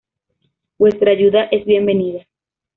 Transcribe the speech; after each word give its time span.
Vuestra 0.79 1.11
ayuda 1.11 1.43
es 1.43 1.63
bienvenida! 1.63 2.25